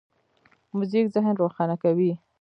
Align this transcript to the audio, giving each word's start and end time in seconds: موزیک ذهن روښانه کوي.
موزیک 0.75 1.05
ذهن 1.15 1.33
روښانه 1.41 1.75
کوي. 1.83 2.11